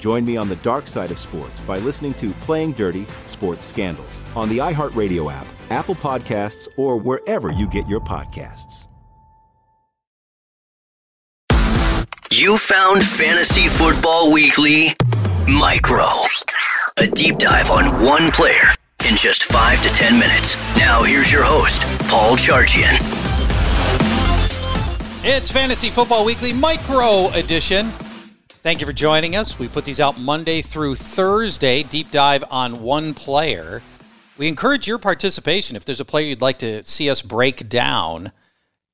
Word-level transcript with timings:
Join 0.00 0.24
me 0.24 0.38
on 0.38 0.48
the 0.48 0.56
dark 0.56 0.86
side 0.86 1.10
of 1.10 1.18
sports 1.18 1.60
by 1.60 1.78
listening 1.78 2.14
to 2.14 2.30
Playing 2.40 2.72
Dirty 2.72 3.04
Sports 3.26 3.66
Scandals 3.66 4.22
on 4.34 4.48
the 4.48 4.56
iHeartRadio 4.56 5.30
app, 5.30 5.46
Apple 5.68 5.94
Podcasts, 5.94 6.66
or 6.78 6.96
wherever 6.96 7.52
you 7.52 7.68
get 7.68 7.86
your 7.86 8.00
podcasts. 8.00 8.86
You 12.32 12.56
found 12.56 13.02
Fantasy 13.04 13.68
Football 13.68 14.32
Weekly 14.32 14.88
Micro. 15.46 16.06
A 16.98 17.06
deep 17.06 17.36
dive 17.36 17.70
on 17.70 18.02
one 18.02 18.30
player 18.30 18.74
in 19.06 19.16
just 19.16 19.44
five 19.44 19.82
to 19.82 19.90
10 19.90 20.18
minutes. 20.18 20.56
Now, 20.76 21.02
here's 21.02 21.30
your 21.30 21.44
host, 21.44 21.82
Paul 22.08 22.36
Charchian. 22.36 22.96
It's 25.22 25.50
Fantasy 25.50 25.90
Football 25.90 26.24
Weekly 26.24 26.54
Micro 26.54 27.28
Edition. 27.32 27.92
Thank 28.62 28.80
you 28.80 28.86
for 28.86 28.92
joining 28.92 29.36
us. 29.36 29.58
We 29.58 29.68
put 29.68 29.86
these 29.86 30.00
out 30.00 30.20
Monday 30.20 30.60
through 30.60 30.96
Thursday, 30.96 31.82
deep 31.82 32.10
dive 32.10 32.44
on 32.50 32.82
one 32.82 33.14
player. 33.14 33.82
We 34.36 34.48
encourage 34.48 34.86
your 34.86 34.98
participation. 34.98 35.78
If 35.78 35.86
there's 35.86 35.98
a 36.00 36.04
player 36.04 36.26
you'd 36.26 36.42
like 36.42 36.58
to 36.58 36.84
see 36.84 37.08
us 37.08 37.22
break 37.22 37.70
down, 37.70 38.32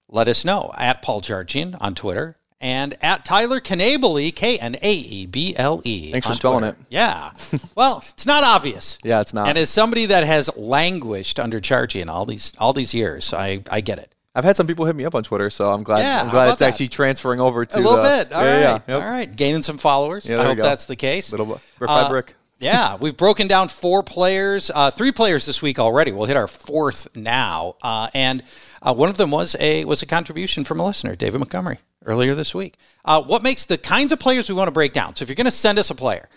let 0.09 0.29
us 0.29 0.45
know 0.45 0.71
at 0.79 1.03
Paul 1.03 1.21
Charchian 1.21 1.77
on 1.81 1.97
Twitter 1.97 2.37
and 2.61 2.97
at 3.03 3.25
Tyler 3.25 3.59
Knaebele, 3.59 4.37
K 4.37 4.57
N 4.57 4.77
A 4.83 4.93
E 4.93 5.27
B 5.27 5.57
L 5.57 5.83
E. 5.85 6.13
Thanks 6.13 6.29
for 6.29 6.35
spelling 6.35 6.61
Twitter. 6.61 6.77
it. 6.81 6.87
Yeah. 6.89 7.33
well, 7.75 7.99
it's 7.99 8.25
not 8.25 8.45
obvious. 8.45 8.99
Yeah, 9.05 9.21
it's 9.21 9.35
not. 9.35 9.49
And 9.49 9.59
as 9.59 9.69
somebody 9.69 10.07
that 10.07 10.23
has 10.23 10.49
languished 10.57 11.41
under 11.41 11.61
Charchian 11.61 12.09
all 12.09 12.25
these 12.25 12.53
all 12.59 12.73
these 12.73 12.95
years, 12.95 13.35
I, 13.35 13.65
I 13.69 13.81
get 13.81 13.99
it. 13.99 14.13
I've 14.37 14.45
had 14.45 14.55
some 14.55 14.67
people 14.67 14.85
hit 14.85 14.95
me 14.95 15.05
up 15.07 15.15
on 15.15 15.23
Twitter, 15.25 15.49
so 15.51 15.73
I'm 15.73 15.83
glad. 15.83 16.01
Yeah, 16.01 16.23
I'm 16.23 16.29
glad 16.31 16.51
it's 16.51 16.59
that? 16.61 16.69
actually 16.69 16.89
transferring 16.89 17.41
over 17.41 17.65
to 17.65 17.77
A 17.77 17.79
little 17.79 17.97
the- 17.97 18.03
bit. 18.03 18.33
All 18.35 18.45
yeah, 18.45 18.51
right. 18.53 18.61
yeah. 18.61 18.81
Yep. 18.95 19.03
All 19.03 19.09
right. 19.09 19.35
Gaining 19.37 19.63
some 19.63 19.79
followers. 19.79 20.29
Yeah, 20.29 20.41
I 20.43 20.45
hope 20.45 20.59
that's 20.59 20.85
the 20.85 20.95
case. 20.97 21.31
Little 21.33 21.47
brick 21.79 21.89
by 21.89 22.03
Uh, 22.03 22.09
brick. 22.11 22.35
yeah, 22.59 22.97
we've 23.01 23.17
broken 23.17 23.49
down 23.49 23.69
four 23.69 24.03
players, 24.03 24.71
uh, 24.75 24.91
three 24.91 25.11
players 25.11 25.47
this 25.47 25.63
week 25.63 25.79
already. 25.79 26.13
We'll 26.13 26.27
hit 26.27 26.37
our 26.37 26.47
fourth 26.47 27.09
now, 27.17 27.77
uh, 27.83 28.09
and 28.13 28.43
uh, 28.83 28.93
one 28.93 29.09
of 29.09 29.17
them 29.17 29.31
was 29.31 29.57
a 29.59 29.85
was 29.87 30.03
a 30.03 30.07
contribution 30.07 30.65
from 30.65 30.81
a 30.81 30.85
listener, 30.85 31.17
David 31.17 31.39
Montgomery, 31.39 31.79
earlier 32.05 32.35
this 32.35 32.55
week. 32.55 32.75
Uh, 33.07 33.23
what 33.23 33.43
makes 33.43 33.65
the 33.65 33.79
kinds 33.79 34.13
of 34.13 34.19
players 34.21 34.49
we 34.51 34.55
want 34.55 34.69
to 34.69 34.73
break 34.73 34.93
down? 34.93 35.17
So 35.17 35.23
if 35.23 35.31
you're 35.31 35.35
going 35.37 35.47
to 35.47 35.51
send 35.51 35.79
us 35.79 35.89
a 35.91 35.95
player, 35.95 36.29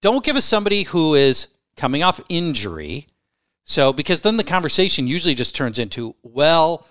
don't 0.00 0.24
give 0.24 0.36
us 0.36 0.46
somebody 0.46 0.84
who 0.84 1.14
is 1.14 1.46
coming 1.76 2.02
off 2.02 2.20
injury. 2.30 3.06
So 3.64 3.92
because 3.92 4.22
then 4.22 4.38
the 4.38 4.44
conversation 4.44 5.06
usually 5.06 5.34
just 5.34 5.54
turns 5.54 5.78
into, 5.78 6.14
well, 6.22 6.86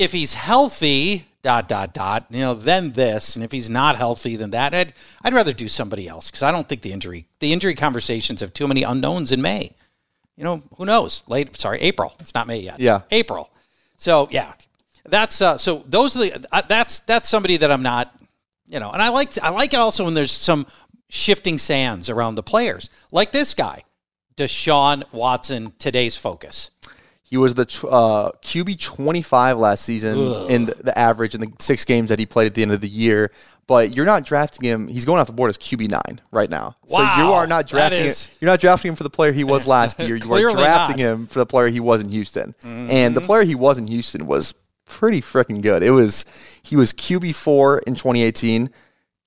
if 0.00 0.12
he's 0.12 0.32
healthy, 0.32 1.26
dot 1.42 1.68
dot 1.68 1.92
dot, 1.92 2.24
you 2.30 2.40
know, 2.40 2.54
then 2.54 2.92
this, 2.92 3.36
and 3.36 3.44
if 3.44 3.52
he's 3.52 3.68
not 3.68 3.96
healthy, 3.96 4.34
then 4.34 4.50
that. 4.50 4.74
I'd 4.74 4.94
I'd 5.22 5.34
rather 5.34 5.52
do 5.52 5.68
somebody 5.68 6.08
else 6.08 6.30
because 6.30 6.42
I 6.42 6.50
don't 6.50 6.66
think 6.66 6.80
the 6.80 6.92
injury 6.92 7.26
the 7.38 7.52
injury 7.52 7.74
conversations 7.74 8.40
have 8.40 8.54
too 8.54 8.66
many 8.66 8.82
unknowns 8.82 9.30
in 9.30 9.42
May. 9.42 9.74
You 10.36 10.44
know, 10.44 10.62
who 10.76 10.86
knows? 10.86 11.22
Late, 11.28 11.54
sorry, 11.54 11.80
April. 11.82 12.14
It's 12.18 12.34
not 12.34 12.46
May 12.46 12.60
yet. 12.60 12.80
Yeah. 12.80 13.02
April. 13.10 13.50
So 13.98 14.26
yeah, 14.30 14.54
that's 15.04 15.42
uh, 15.42 15.58
so 15.58 15.84
those 15.86 16.16
are 16.16 16.20
the 16.20 16.46
uh, 16.50 16.62
that's 16.66 17.00
that's 17.00 17.28
somebody 17.28 17.58
that 17.58 17.70
I'm 17.70 17.82
not, 17.82 18.18
you 18.66 18.80
know, 18.80 18.90
and 18.90 19.02
I 19.02 19.10
like 19.10 19.32
I 19.42 19.50
like 19.50 19.74
it 19.74 19.80
also 19.80 20.06
when 20.06 20.14
there's 20.14 20.32
some 20.32 20.66
shifting 21.10 21.58
sands 21.58 22.08
around 22.08 22.36
the 22.36 22.42
players, 22.42 22.88
like 23.12 23.32
this 23.32 23.52
guy, 23.52 23.84
Deshaun 24.38 25.04
Watson. 25.12 25.74
Today's 25.78 26.16
focus. 26.16 26.70
He 27.30 27.36
was 27.36 27.54
the 27.54 27.62
uh, 27.88 28.32
QB 28.42 28.80
25 28.82 29.56
last 29.56 29.84
season 29.84 30.18
in 30.50 30.66
the, 30.66 30.74
the 30.74 30.98
average 30.98 31.34
in 31.36 31.40
the 31.40 31.52
six 31.60 31.84
games 31.84 32.08
that 32.08 32.18
he 32.18 32.26
played 32.26 32.46
at 32.46 32.54
the 32.54 32.62
end 32.62 32.72
of 32.72 32.80
the 32.80 32.88
year. 32.88 33.30
But 33.68 33.94
you're 33.94 34.04
not 34.04 34.24
drafting 34.24 34.68
him. 34.68 34.88
He's 34.88 35.04
going 35.04 35.20
off 35.20 35.28
the 35.28 35.32
board 35.32 35.48
as 35.48 35.56
QB 35.56 35.90
nine 35.92 36.20
right 36.32 36.50
now. 36.50 36.74
Wow, 36.88 37.14
So 37.16 37.22
you 37.22 37.32
are 37.32 37.46
not 37.46 37.68
drafting. 37.68 38.00
is- 38.06 38.26
Him, 38.26 38.36
you're 38.40 38.50
not 38.50 38.58
drafting 38.58 38.88
him 38.88 38.96
for 38.96 39.04
the 39.04 39.10
player 39.10 39.30
he 39.32 39.44
was 39.44 39.68
last 39.68 40.00
year. 40.00 40.16
You 40.16 40.32
are 40.34 40.40
drafting 40.52 40.96
not. 40.96 41.02
Mm-hmm. 41.04 41.22
him 41.22 41.26
for 41.28 41.38
the 41.38 41.46
player 41.46 41.68
he 41.68 41.78
was 41.78 42.02
in 42.02 42.08
Houston. 42.08 42.56
And 42.64 43.16
the 43.16 43.20
player 43.20 43.44
he 43.44 43.54
was 43.54 43.78
in 43.78 43.86
Houston 43.86 44.26
was 44.26 44.54
pretty 44.84 45.20
freaking 45.20 45.62
good. 45.62 45.84
It 45.84 45.92
was 45.92 46.24
he 46.64 46.74
was 46.74 46.92
QB 46.92 47.32
four 47.36 47.78
in 47.78 47.94
2018. 47.94 48.70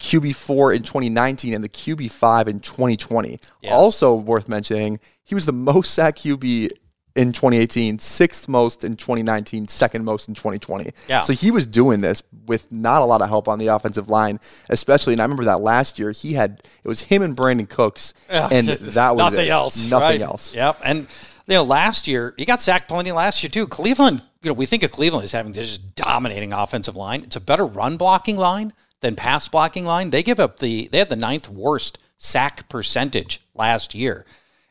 QB 0.02 0.36
four 0.36 0.74
in 0.74 0.84
2019 0.84 1.54
and 1.54 1.64
the 1.64 1.70
QB 1.70 2.12
five 2.12 2.50
in 2.50 2.60
2020. 2.60 3.40
Yes. 3.62 3.72
Also 3.72 4.14
worth 4.14 4.50
mentioning, 4.50 5.00
he 5.24 5.34
was 5.34 5.46
the 5.46 5.54
most 5.54 5.94
sack 5.94 6.18
QB 6.18 6.68
in 7.16 7.32
2018, 7.32 8.00
sixth 8.00 8.48
most 8.48 8.84
in 8.84 8.96
2019, 8.96 9.68
second 9.68 10.04
most 10.04 10.28
in 10.28 10.34
2020. 10.34 10.92
Yeah. 11.08 11.22
So 11.22 11.34
he 11.34 11.52
was 11.52 11.68
doing 11.68 12.00
this 12.00 12.24
with 12.46 12.72
not 12.72 13.02
a 13.02 13.06
lot 13.06 13.22
of 13.22 13.30
help 13.30 13.48
on 13.48 13.60
the 13.60 13.68
offensive 13.68 14.10
line, 14.10 14.40
especially. 14.70 15.14
And 15.14 15.22
I 15.22 15.26
remember 15.26 15.46
that 15.46 15.60
last 15.60 16.00
year 16.00 16.12
he 16.12 16.34
had 16.34 16.64
it 16.84 16.88
was 16.88 17.04
him 17.04 17.22
and 17.22 17.38
Brandin 17.38 17.70
Cooks, 17.70 18.14
and 18.30 18.68
that 18.68 19.12
was 19.12 19.20
nothing 19.20 19.48
it. 19.48 19.52
else. 19.52 19.92
Nothing 19.92 20.08
right? 20.08 20.22
else. 20.22 20.56
Yep. 20.56 20.80
And 20.84 21.08
you 21.48 21.56
know, 21.56 21.64
last 21.64 22.08
year 22.08 22.34
he 22.38 22.46
got 22.46 22.62
sacked 22.62 22.88
plenty 22.88 23.12
last 23.12 23.44
year 23.44 23.50
too. 23.50 23.68
Cleveland, 23.68 24.22
you 24.42 24.50
know, 24.50 24.54
we 24.54 24.66
think 24.66 24.82
of 24.84 24.92
Cleveland 24.92 25.24
as 25.24 25.34
having 25.34 25.54
this 25.54 25.78
dominating 25.78 26.52
offensive 26.52 26.96
line. 26.96 27.24
It's 27.24 27.36
a 27.36 27.42
better 27.42 27.66
run 27.66 27.98
blocking 27.98 28.38
line 28.38 28.74
than 29.02 29.16
pass 29.16 29.48
blocking 29.48 29.86
line. 29.86 30.10
They 30.10 30.24
give 30.24 30.40
up 30.40 30.60
the 30.60 30.88
they 30.88 30.98
had 30.98 31.10
the 31.10 31.16
ninth 31.16 31.48
worst 31.48 32.00
sack 32.18 32.70
percentage 32.70 33.42
last 33.54 33.94
year. 33.94 34.26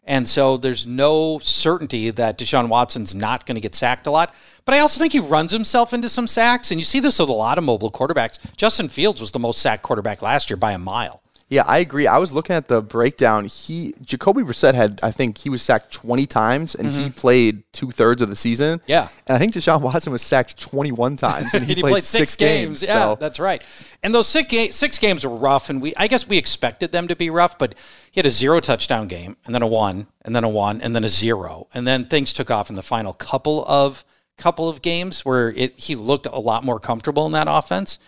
And 0.05 0.29
so 0.29 0.57
there's 0.57 0.87
no 0.87 1.39
certainty 1.41 2.11
that 2.11 2.37
Deshaun 2.37 2.69
Watson's 2.69 3.15
not 3.15 3.47
going 3.47 3.55
to 3.55 3.61
get 3.61 3.75
sacked 3.75 4.07
a 4.07 4.11
lot. 4.11 4.35
But 4.65 4.75
I 4.75 4.81
also 4.81 4.99
think 4.99 5.13
he 5.13 5.21
runs 5.21 5.53
himself 5.53 5.93
into 5.93 6.09
some 6.09 6.27
sacks. 6.27 6.71
And 6.71 6.81
you 6.81 6.85
see 6.85 6.99
this 7.01 7.21
with 7.21 7.29
a 7.29 7.33
lot 7.33 7.57
of 7.57 7.65
mobile 7.65 7.91
quarterbacks. 7.91 8.39
Justin 8.57 8.89
Fields 8.89 9.21
was 9.21 9.31
the 9.31 9.39
most 9.39 9.61
sacked 9.61 9.83
quarterback 9.83 10.21
last 10.21 10.51
year 10.51 10.57
by 10.57 10.73
a 10.73 10.79
mile. 10.79 11.22
Yeah, 11.53 11.65
I 11.67 11.81
agree. 11.81 12.07
I 12.07 12.17
was 12.17 12.33
looking 12.33 12.57
at 12.57 12.69
the 12.69 12.81
breakdown. 12.81 13.45
He 13.45 13.95
Jacoby 14.01 14.41
Brissett 14.43 14.73
had, 14.73 15.01
I 15.03 15.11
think, 15.11 15.37
he 15.37 15.51
was 15.51 15.61
sacked 15.61 15.93
20 15.93 16.25
times, 16.25 16.75
and 16.75 16.89
he 16.91 17.11
played 17.11 17.63
two 17.75 17.91
thirds 17.91 18.23
of 18.23 18.31
the 18.31 18.37
season. 18.37 18.79
Mm-hmm. 18.79 18.91
Yeah. 18.91 19.09
and 19.27 19.37
I 19.37 19.39
think 19.39 19.53
Deshaun 19.53 19.83
Watson 19.83 20.13
was 20.13 20.23
sacked 20.23 20.59
21 20.59 21.17
times, 21.17 21.53
and 21.53 21.63
he, 21.67 21.75
played, 21.75 22.05
six, 22.05 22.37
games. 22.37 22.83
Yeah, 22.83 23.03
so- 23.11 23.17
that's 23.21 23.39
right. 23.39 23.63
And 24.03 24.15
those 24.15 24.29
six, 24.29 24.49
ga- 24.49 24.71
six 24.71 24.97
games 24.99 25.27
were 25.27 25.37
rough, 25.37 25.69
and 25.69 25.83
we 25.83 25.95
I 25.95 26.07
guess 26.09 26.27
we 26.27 26.39
expected 26.39 26.91
them 26.91 27.07
to 27.09 27.17
be 27.17 27.29
rough. 27.29 27.59
But 27.59 27.75
he 28.11 28.19
had 28.19 28.25
a 28.27 28.31
zero 28.31 28.59
touchdown 28.61 29.07
game, 29.07 29.37
and 29.45 29.55
then 29.55 29.61
a 29.61 29.67
one, 29.67 30.07
and 30.23 30.34
then 30.34 30.45
a 30.45 30.49
one, 30.49 30.81
and 30.81 30.97
then 30.97 31.05
a 31.05 31.09
zero, 31.11 31.69
and 31.75 31.87
then 31.87 32.07
things 32.07 32.33
took 32.33 32.51
off 32.51 32.71
in 32.71 32.77
the 32.77 32.83
final 32.83 33.13
couple 33.13 33.63
of 33.66 34.07
couple 34.39 34.71
of 34.71 34.81
games 34.81 35.25
where 35.27 35.51
it 35.51 35.78
he 35.78 35.97
looked 35.97 36.25
a 36.25 36.39
lot 36.41 36.65
more 36.65 36.81
comfortable 36.81 37.27
in 37.27 37.33
that 37.33 37.47
offense. 37.48 37.98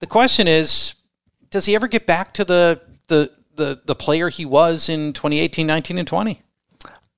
The 0.00 0.06
question 0.06 0.48
is, 0.48 0.94
does 1.54 1.66
he 1.66 1.76
ever 1.76 1.86
get 1.86 2.04
back 2.04 2.34
to 2.34 2.44
the 2.44 2.80
the 3.06 3.30
the, 3.54 3.80
the 3.84 3.94
player 3.94 4.28
he 4.28 4.44
was 4.44 4.88
in 4.88 5.12
2018, 5.12 5.64
19, 5.64 5.98
and 5.98 6.08
20? 6.08 6.42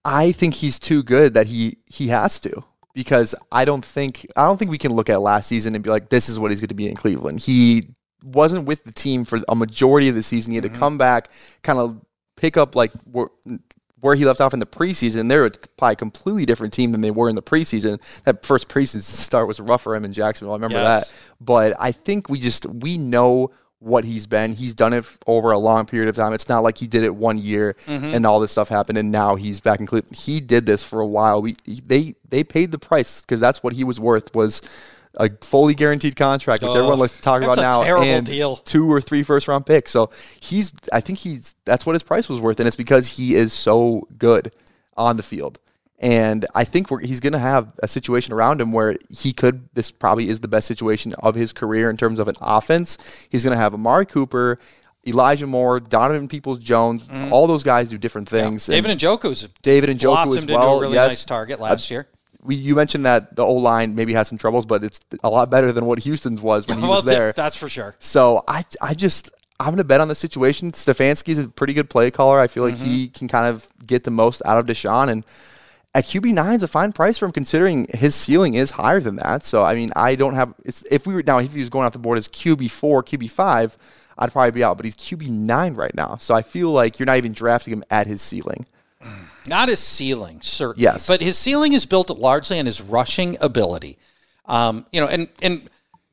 I 0.04 0.32
think 0.32 0.52
he's 0.56 0.78
too 0.78 1.02
good 1.02 1.32
that 1.32 1.46
he 1.46 1.78
he 1.86 2.08
has 2.08 2.38
to 2.40 2.62
because 2.92 3.34
I 3.50 3.64
don't 3.64 3.82
think 3.82 4.26
I 4.36 4.46
don't 4.46 4.58
think 4.58 4.70
we 4.70 4.76
can 4.76 4.92
look 4.92 5.08
at 5.08 5.22
last 5.22 5.48
season 5.48 5.74
and 5.74 5.82
be 5.82 5.88
like 5.88 6.10
this 6.10 6.28
is 6.28 6.38
what 6.38 6.50
he's 6.50 6.60
going 6.60 6.68
to 6.68 6.74
be 6.74 6.86
in 6.86 6.94
Cleveland. 6.94 7.40
He 7.40 7.84
wasn't 8.22 8.66
with 8.66 8.84
the 8.84 8.92
team 8.92 9.24
for 9.24 9.40
a 9.48 9.54
majority 9.54 10.10
of 10.10 10.14
the 10.14 10.22
season. 10.22 10.52
He 10.52 10.56
had 10.56 10.64
to 10.64 10.68
mm-hmm. 10.68 10.78
come 10.78 10.98
back, 10.98 11.30
kind 11.62 11.78
of 11.78 12.04
pick 12.36 12.58
up 12.58 12.76
like 12.76 12.92
where, 13.10 13.28
where 14.00 14.16
he 14.16 14.26
left 14.26 14.42
off 14.42 14.52
in 14.52 14.60
the 14.60 14.66
preseason. 14.66 15.30
They're 15.30 15.48
probably 15.78 15.94
a 15.94 15.96
completely 15.96 16.44
different 16.44 16.74
team 16.74 16.92
than 16.92 17.00
they 17.00 17.10
were 17.10 17.30
in 17.30 17.36
the 17.36 17.42
preseason. 17.42 18.22
That 18.24 18.44
first 18.44 18.68
preseason 18.68 19.00
start 19.00 19.48
was 19.48 19.60
rough 19.60 19.82
for 19.82 19.96
him 19.96 20.04
in 20.04 20.12
Jacksonville. 20.12 20.52
I 20.52 20.56
remember 20.56 20.76
Yes. 20.76 21.10
that. 21.10 21.32
But 21.40 21.74
I 21.80 21.92
think 21.92 22.28
we 22.28 22.38
just 22.38 22.66
we 22.66 22.98
know 22.98 23.50
what 23.86 24.04
he's 24.04 24.26
been. 24.26 24.52
He's 24.54 24.74
done 24.74 24.92
it 24.92 25.04
over 25.26 25.52
a 25.52 25.58
long 25.58 25.86
period 25.86 26.08
of 26.08 26.16
time. 26.16 26.32
It's 26.32 26.48
not 26.48 26.62
like 26.64 26.78
he 26.78 26.86
did 26.86 27.04
it 27.04 27.14
one 27.14 27.38
year 27.38 27.74
Mm-hmm. 27.86 28.14
and 28.14 28.26
all 28.26 28.40
this 28.40 28.50
stuff 28.50 28.68
happened 28.68 28.98
and 28.98 29.12
now 29.12 29.36
he's 29.36 29.60
back 29.60 29.78
in 29.80 29.86
Cleveland. 29.86 30.16
He 30.16 30.40
did 30.40 30.66
this 30.66 30.82
for 30.82 31.00
a 31.00 31.06
while. 31.06 31.40
We 31.40 31.54
they 31.66 32.16
they 32.28 32.42
paid 32.42 32.72
the 32.72 32.78
price 32.78 33.20
because 33.20 33.38
that's 33.40 33.62
what 33.62 33.74
he 33.74 33.84
was 33.84 34.00
worth 34.00 34.34
was 34.34 34.60
a 35.18 35.30
fully 35.40 35.74
guaranteed 35.74 36.14
contract, 36.16 36.62
which 36.62 36.72
Oh, 36.72 36.76
everyone 36.78 36.98
likes 36.98 37.16
to 37.16 37.22
talk 37.22 37.42
about 37.42 37.56
a 37.58 37.60
now, 37.62 37.82
terrible 37.84 38.04
and 38.04 38.26
deal. 38.26 38.56
two 38.56 38.92
or 38.92 39.00
three 39.00 39.22
first 39.22 39.48
round 39.48 39.64
picks. 39.64 39.90
So 39.90 40.10
he's, 40.40 40.74
I 40.92 41.00
think 41.00 41.20
he's, 41.20 41.56
that's 41.64 41.86
what 41.86 41.94
his 41.94 42.02
price 42.02 42.28
was 42.28 42.38
worth, 42.38 42.58
and 42.60 42.66
it's 42.66 42.76
because 42.76 43.06
he 43.16 43.34
is 43.34 43.54
so 43.54 44.06
good 44.18 44.52
on 44.96 45.16
the 45.16 45.22
field. 45.22 45.58
And 45.98 46.44
I 46.54 46.64
think 46.64 46.90
we're, 46.90 47.00
he's 47.00 47.20
going 47.20 47.32
to 47.32 47.38
have 47.38 47.72
a 47.82 47.88
situation 47.88 48.34
around 48.34 48.60
him 48.60 48.72
where 48.72 48.98
he 49.10 49.32
could. 49.32 49.68
This 49.72 49.90
probably 49.90 50.28
is 50.28 50.40
the 50.40 50.48
best 50.48 50.68
situation 50.68 51.14
of 51.20 51.34
his 51.34 51.52
career 51.52 51.88
in 51.88 51.96
terms 51.96 52.18
of 52.18 52.28
an 52.28 52.34
offense. 52.40 53.26
He's 53.30 53.44
going 53.44 53.56
to 53.56 53.62
have 53.62 53.72
Amari 53.72 54.04
Cooper, 54.04 54.58
Elijah 55.06 55.46
Moore, 55.46 55.80
Donovan 55.80 56.28
Peoples 56.28 56.58
Jones. 56.58 57.08
All 57.30 57.46
those 57.46 57.62
guys 57.62 57.88
do 57.88 57.96
different 57.96 58.28
things. 58.28 58.64
Mm-hmm. 58.64 58.72
David 58.72 58.90
and 58.90 59.00
Njoku's 59.00 59.48
David 59.62 59.90
Njoku 59.90 60.22
as 60.22 60.28
well. 60.28 60.42
into 60.42 60.54
a 60.56 60.80
really 60.80 60.94
yes. 60.94 61.12
nice 61.12 61.24
target 61.24 61.60
last 61.60 61.90
year. 61.90 62.08
We, 62.42 62.56
you 62.56 62.74
mentioned 62.74 63.06
that 63.06 63.34
the 63.34 63.44
O 63.44 63.54
line 63.54 63.94
maybe 63.94 64.12
had 64.12 64.26
some 64.26 64.38
troubles, 64.38 64.66
but 64.66 64.84
it's 64.84 65.00
a 65.24 65.30
lot 65.30 65.50
better 65.50 65.72
than 65.72 65.86
what 65.86 66.00
Houston's 66.00 66.40
was 66.40 66.66
when 66.68 66.78
he 66.80 66.82
well, 66.82 66.96
was 66.96 67.04
there. 67.04 67.32
that's 67.32 67.56
for 67.56 67.68
sure. 67.68 67.96
So 67.98 68.42
I, 68.46 68.64
I 68.80 68.94
just, 68.94 69.30
I'm 69.58 69.66
going 69.66 69.78
to 69.78 69.84
bet 69.84 70.00
on 70.00 70.08
the 70.08 70.14
situation. 70.14 70.72
Stefanski's 70.72 71.38
a 71.38 71.48
pretty 71.48 71.72
good 71.72 71.88
play 71.88 72.10
caller. 72.10 72.38
I 72.38 72.46
feel 72.46 72.64
like 72.64 72.76
he 72.76 73.08
can 73.08 73.26
kind 73.26 73.46
of 73.46 73.66
get 73.84 74.04
the 74.04 74.10
most 74.10 74.42
out 74.44 74.58
of 74.58 74.66
Deshaun. 74.66 75.08
And 75.10 75.24
at 75.96 76.04
QB 76.04 76.34
nine 76.34 76.56
is 76.56 76.62
a 76.62 76.68
fine 76.68 76.92
price 76.92 77.16
for 77.16 77.24
him, 77.24 77.32
considering 77.32 77.86
his 77.94 78.14
ceiling 78.14 78.52
is 78.52 78.72
higher 78.72 79.00
than 79.00 79.16
that. 79.16 79.46
So 79.46 79.62
I 79.62 79.74
mean, 79.74 79.90
I 79.96 80.14
don't 80.14 80.34
have. 80.34 80.52
It's, 80.62 80.84
if 80.90 81.06
we 81.06 81.14
were 81.14 81.22
now, 81.22 81.38
if 81.38 81.54
he 81.54 81.58
was 81.58 81.70
going 81.70 81.86
off 81.86 81.94
the 81.94 81.98
board 81.98 82.18
as 82.18 82.28
QB 82.28 82.70
four, 82.70 83.02
QB 83.02 83.30
five, 83.30 83.78
I'd 84.18 84.30
probably 84.30 84.50
be 84.50 84.62
out. 84.62 84.76
But 84.76 84.84
he's 84.84 84.94
QB 84.94 85.30
nine 85.30 85.72
right 85.72 85.94
now, 85.94 86.18
so 86.18 86.34
I 86.34 86.42
feel 86.42 86.70
like 86.70 86.98
you're 86.98 87.06
not 87.06 87.16
even 87.16 87.32
drafting 87.32 87.72
him 87.72 87.82
at 87.90 88.06
his 88.06 88.20
ceiling. 88.20 88.66
Not 89.46 89.68
his 89.68 89.78
ceiling, 89.78 90.40
certainly. 90.42 90.82
Yes. 90.82 91.06
But 91.06 91.20
his 91.20 91.38
ceiling 91.38 91.74
is 91.74 91.86
built 91.86 92.10
largely 92.10 92.58
on 92.58 92.66
his 92.66 92.82
rushing 92.82 93.36
ability. 93.40 93.96
Um, 94.46 94.86
you 94.90 95.00
know, 95.00 95.06
and, 95.06 95.28
and 95.40 95.68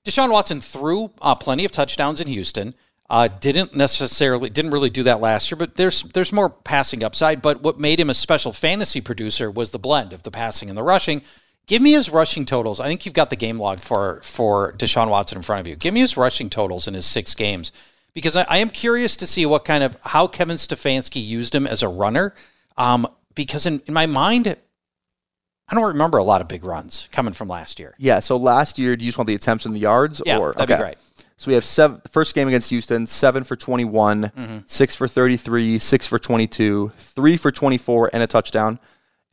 Deshaun 0.05 0.31
Watson 0.31 0.61
threw 0.61 1.09
uh, 1.19 1.33
plenty 1.33 1.65
of 1.65 1.71
touchdowns 1.71 2.21
in 2.21 2.27
Houston. 2.27 2.75
Uh, 3.09 3.27
didn't 3.27 3.75
necessarily 3.75 4.49
didn't 4.49 4.71
really 4.71 4.89
do 4.89 5.03
that 5.03 5.19
last 5.19 5.51
year, 5.51 5.57
but 5.57 5.75
there's 5.75 6.03
there's 6.03 6.31
more 6.31 6.49
passing 6.49 7.03
upside. 7.03 7.41
But 7.41 7.61
what 7.61 7.79
made 7.79 7.99
him 7.99 8.09
a 8.09 8.13
special 8.13 8.51
fantasy 8.53 9.01
producer 9.01 9.51
was 9.51 9.71
the 9.71 9.79
blend 9.79 10.13
of 10.13 10.23
the 10.23 10.31
passing 10.31 10.69
and 10.69 10.77
the 10.77 10.83
rushing. 10.83 11.21
Give 11.67 11.81
me 11.81 11.91
his 11.91 12.09
rushing 12.09 12.45
totals. 12.45 12.79
I 12.79 12.87
think 12.87 13.05
you've 13.05 13.13
got 13.13 13.29
the 13.29 13.35
game 13.35 13.59
log 13.59 13.79
for 13.79 14.21
for 14.23 14.73
Deshaun 14.73 15.09
Watson 15.09 15.37
in 15.37 15.43
front 15.43 15.61
of 15.61 15.67
you. 15.67 15.75
Give 15.75 15.93
me 15.93 15.99
his 15.99 16.17
rushing 16.17 16.49
totals 16.49 16.87
in 16.87 16.93
his 16.93 17.05
six 17.05 17.35
games 17.35 17.71
because 18.13 18.35
I, 18.35 18.45
I 18.49 18.57
am 18.57 18.69
curious 18.69 19.17
to 19.17 19.27
see 19.27 19.45
what 19.45 19.65
kind 19.65 19.83
of 19.83 19.97
how 20.03 20.27
Kevin 20.27 20.57
Stefanski 20.57 21.25
used 21.25 21.53
him 21.53 21.67
as 21.67 21.83
a 21.83 21.87
runner. 21.87 22.33
Um, 22.77 23.07
because 23.35 23.65
in, 23.65 23.81
in 23.85 23.93
my 23.93 24.05
mind, 24.05 24.47
I 24.47 25.75
don't 25.75 25.87
remember 25.87 26.17
a 26.17 26.23
lot 26.23 26.41
of 26.41 26.47
big 26.47 26.63
runs 26.63 27.07
coming 27.11 27.33
from 27.33 27.47
last 27.47 27.79
year. 27.79 27.95
Yeah. 27.97 28.19
So 28.19 28.37
last 28.37 28.77
year, 28.77 28.95
do 28.95 29.03
you 29.03 29.09
just 29.09 29.17
want 29.17 29.27
the 29.27 29.35
attempts 29.35 29.65
and 29.65 29.73
the 29.73 29.79
yards? 29.79 30.21
Yeah, 30.25 30.39
or 30.39 30.53
that'd 30.53 30.75
be 30.75 30.81
great. 30.81 30.97
So 31.43 31.49
we 31.49 31.55
have 31.55 31.65
seven. 31.65 32.01
First 32.09 32.35
game 32.35 32.47
against 32.47 32.69
Houston, 32.69 33.05
seven 33.05 33.43
for 33.43 33.57
21, 33.57 34.31
Mm-hmm. 34.37 34.57
six 34.65 34.95
for 34.95 35.09
33, 35.09 35.77
six 35.77 36.07
for 36.07 36.17
22, 36.17 36.93
three 36.97 37.35
for 37.35 37.51
24 37.51 38.11
and 38.13 38.23
a 38.23 38.27
touchdown, 38.27 38.79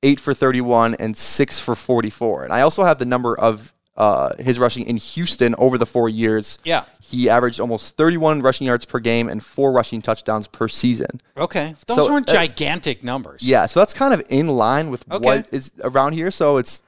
eight 0.03 0.19
for 0.19 0.35
31, 0.35 0.95
and 0.97 1.17
six 1.17 1.61
for 1.61 1.77
44. 1.77 2.43
And 2.45 2.53
I 2.53 2.63
also 2.63 2.83
have 2.83 2.99
the 2.99 3.05
number 3.05 3.39
of 3.39 3.73
uh, 3.97 4.35
his 4.41 4.59
rushing 4.59 4.87
in 4.87 4.97
Houston 4.97 5.55
over 5.57 5.79
the 5.79 5.87
four 5.87 6.09
years. 6.09 6.59
Yeah. 6.65 6.83
He 7.01 7.29
averaged 7.31 7.61
almost 7.61 7.97
31 7.97 8.43
rushing 8.43 8.67
yards 8.67 8.85
per 8.85 8.99
game 8.99 9.29
and 9.29 9.41
four 9.45 9.71
rushing 9.71 10.03
touchdowns 10.03 10.49
per 10.49 10.67
season. 10.67 11.21
Okay, 11.37 11.75
those 11.87 11.97
So, 11.97 12.11
weren't 12.13 12.29
uh, 12.29 12.33
gigantic 12.35 13.05
numbers. 13.05 13.43
Yeah, 13.45 13.67
so 13.67 13.79
that's 13.81 13.95
kind 13.95 14.13
of 14.15 14.23
in 14.31 14.49
line 14.49 14.91
with 14.91 15.05
Okay. 15.13 15.25
what 15.25 15.49
is 15.53 15.71
around 15.85 16.15
here. 16.15 16.31
So 16.33 16.57
it's 16.57 16.83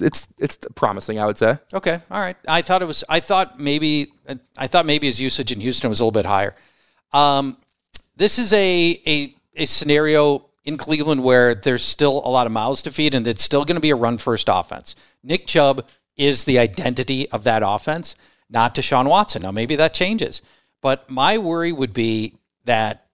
it's 0.00 0.28
it's 0.38 0.58
promising, 0.74 1.18
I 1.18 1.26
would 1.26 1.38
say. 1.38 1.58
Okay. 1.72 2.00
All 2.10 2.20
right. 2.20 2.36
I 2.48 2.62
thought 2.62 2.82
it 2.82 2.86
was. 2.86 3.04
I 3.08 3.20
thought 3.20 3.58
maybe. 3.58 4.12
I 4.56 4.66
thought 4.66 4.86
maybe 4.86 5.06
his 5.06 5.20
usage 5.20 5.52
in 5.52 5.60
Houston 5.60 5.90
was 5.90 6.00
a 6.00 6.04
little 6.04 6.12
bit 6.12 6.26
higher. 6.26 6.54
Um, 7.12 7.56
this 8.16 8.38
is 8.38 8.52
a 8.52 9.00
a 9.06 9.34
a 9.56 9.66
scenario 9.66 10.46
in 10.64 10.76
Cleveland 10.76 11.24
where 11.24 11.54
there's 11.54 11.84
still 11.84 12.22
a 12.24 12.30
lot 12.30 12.46
of 12.46 12.52
mouths 12.52 12.82
to 12.82 12.92
feed, 12.92 13.14
and 13.14 13.26
it's 13.26 13.42
still 13.42 13.64
going 13.64 13.76
to 13.76 13.80
be 13.80 13.90
a 13.90 13.96
run 13.96 14.18
first 14.18 14.48
offense. 14.50 14.94
Nick 15.22 15.46
Chubb 15.46 15.86
is 16.16 16.44
the 16.44 16.58
identity 16.58 17.30
of 17.30 17.44
that 17.44 17.62
offense, 17.64 18.14
not 18.48 18.74
Deshaun 18.74 19.08
Watson. 19.08 19.42
Now 19.42 19.50
maybe 19.50 19.76
that 19.76 19.94
changes, 19.94 20.42
but 20.80 21.08
my 21.10 21.38
worry 21.38 21.72
would 21.72 21.92
be 21.92 22.34
that 22.64 23.06